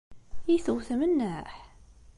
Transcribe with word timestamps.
I 0.53 0.55
tewtem 0.65 1.01
nneḥ? 1.09 1.53